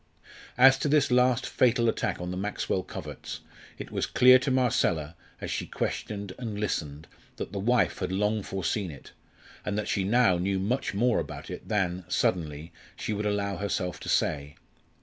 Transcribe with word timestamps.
As 0.57 0.79
to 0.79 0.87
this 0.89 1.11
last 1.11 1.45
fatal 1.45 1.87
attack 1.87 2.19
on 2.19 2.31
the 2.31 2.35
Maxwell 2.35 2.81
coverts, 2.81 3.41
it 3.77 3.91
was 3.91 4.07
clear 4.07 4.39
to 4.39 4.49
Marcella, 4.49 5.15
as 5.39 5.51
she 5.51 5.67
questioned 5.67 6.33
and 6.39 6.59
listened, 6.59 7.07
that 7.35 7.51
the 7.51 7.59
wife 7.59 7.99
had 7.99 8.11
long 8.11 8.41
foreseen 8.41 8.89
it, 8.89 9.11
and 9.63 9.77
that 9.77 9.87
she 9.87 10.03
now 10.03 10.39
knew 10.39 10.57
much 10.57 10.95
more 10.95 11.19
about 11.19 11.51
it 11.51 11.67
than 11.67 12.03
suddenly 12.07 12.71
she 12.95 13.13
would 13.13 13.27
allow 13.27 13.57
herself 13.57 13.99
to 13.99 14.09
say. 14.09 14.55